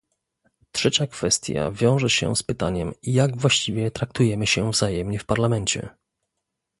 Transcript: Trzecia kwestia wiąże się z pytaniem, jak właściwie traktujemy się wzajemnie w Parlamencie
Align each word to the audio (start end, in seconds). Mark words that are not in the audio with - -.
Trzecia 0.71 1.07
kwestia 1.07 1.71
wiąże 1.71 2.09
się 2.09 2.35
z 2.35 2.43
pytaniem, 2.43 2.93
jak 3.03 3.37
właściwie 3.37 3.91
traktujemy 3.91 4.47
się 4.47 4.71
wzajemnie 4.71 5.19
w 5.19 5.25
Parlamencie 5.25 5.89